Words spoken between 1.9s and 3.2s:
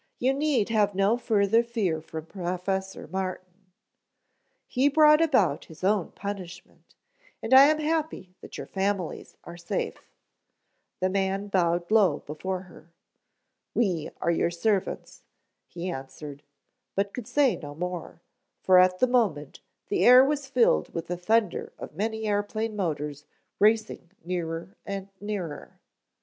from Professor